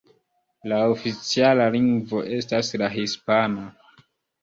[0.73, 3.73] La oficiala lingvo estas la hispana.